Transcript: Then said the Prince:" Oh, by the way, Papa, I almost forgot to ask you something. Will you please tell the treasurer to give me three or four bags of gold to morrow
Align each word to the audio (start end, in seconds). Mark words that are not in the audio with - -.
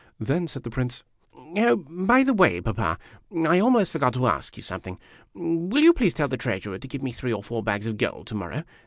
Then 0.19 0.47
said 0.47 0.63
the 0.63 0.71
Prince:" 0.71 1.03
Oh, 1.59 1.75
by 1.87 2.23
the 2.23 2.33
way, 2.33 2.59
Papa, 2.59 2.97
I 3.45 3.59
almost 3.59 3.91
forgot 3.91 4.15
to 4.15 4.25
ask 4.25 4.57
you 4.57 4.63
something. 4.63 4.97
Will 5.35 5.83
you 5.83 5.93
please 5.93 6.15
tell 6.15 6.27
the 6.27 6.37
treasurer 6.37 6.79
to 6.79 6.87
give 6.87 7.03
me 7.03 7.11
three 7.11 7.31
or 7.31 7.43
four 7.43 7.61
bags 7.61 7.85
of 7.85 7.97
gold 7.99 8.25
to 8.25 8.33
morrow 8.35 8.63